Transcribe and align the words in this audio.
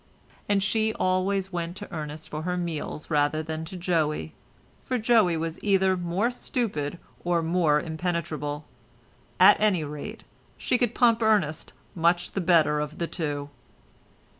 And 0.49 0.63
she 0.63 0.95
always 0.95 1.53
went 1.53 1.75
to 1.77 1.93
Ernest 1.93 2.27
for 2.27 2.41
her 2.41 2.57
meals 2.57 3.11
rather 3.11 3.43
than 3.43 3.63
to 3.65 3.77
Joey, 3.77 4.33
for 4.83 4.97
Joey 4.97 5.37
was 5.37 5.63
either 5.63 5.95
more 5.95 6.31
stupid 6.31 6.97
or 7.23 7.43
more 7.43 7.79
impenetrable—at 7.79 9.59
any 9.61 9.83
rate 9.83 10.23
she 10.57 10.79
could 10.79 10.95
pump 10.95 11.21
Ernest 11.21 11.73
much 11.93 12.31
the 12.31 12.41
better 12.41 12.79
of 12.79 12.97
the 12.97 13.05
two. 13.05 13.51